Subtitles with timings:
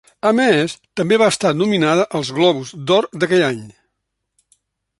[0.27, 0.71] A més,
[1.01, 3.61] també va estar nominada als Globus d'Or d'aquell any.